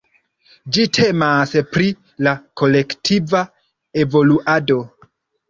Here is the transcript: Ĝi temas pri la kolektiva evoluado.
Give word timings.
Ĝi 0.77 0.85
temas 0.97 1.53
pri 1.75 1.89
la 2.29 2.33
kolektiva 2.63 3.43
evoluado. 4.07 4.81